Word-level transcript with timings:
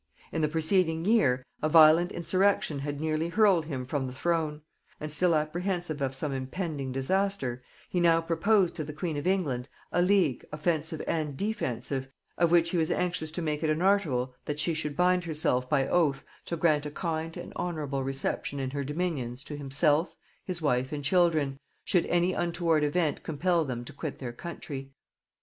In 0.31 0.41
the 0.41 0.47
preceding 0.47 1.05
year, 1.05 1.45
a 1.61 1.69
violent 1.69 2.11
insurrection 2.11 2.79
had 2.79 2.99
nearly 2.99 3.29
hurled 3.29 3.67
him 3.67 3.85
from 3.85 4.07
the 4.07 4.13
throne; 4.13 4.61
and 4.99 5.11
still 5.11 5.35
apprehensive 5.35 6.01
of 6.01 6.15
some 6.15 6.31
impending 6.33 6.91
disaster, 6.91 7.61
he 7.87 7.99
now 7.99 8.19
proposed 8.19 8.75
to 8.77 8.83
the 8.83 8.93
queen 8.93 9.15
of 9.15 9.27
England 9.27 9.69
a 9.91 10.01
league 10.01 10.43
offensive 10.51 11.03
and 11.05 11.37
defensive, 11.37 12.07
of 12.35 12.49
which 12.49 12.71
he 12.71 12.77
was 12.77 12.89
anxious 12.89 13.29
to 13.33 13.43
make 13.43 13.61
it 13.61 13.69
an 13.69 13.83
article, 13.83 14.33
that 14.45 14.57
she 14.57 14.73
should 14.73 14.97
bind 14.97 15.23
herself 15.25 15.69
by 15.69 15.87
oath 15.87 16.23
to 16.45 16.57
grant 16.57 16.87
a 16.87 16.89
kind 16.89 17.37
and 17.37 17.53
honorable 17.55 18.03
reception 18.03 18.59
in 18.59 18.71
her 18.71 18.83
dominions 18.83 19.43
to 19.43 19.55
himself, 19.55 20.15
his 20.43 20.63
wife 20.63 20.91
and 20.91 21.03
children, 21.03 21.59
should 21.85 22.07
any 22.07 22.33
untoward 22.33 22.83
event 22.83 23.21
compel 23.21 23.63
them 23.63 23.85
to 23.85 23.93
quit 23.93 24.17
their 24.17 24.33
country. 24.33 24.93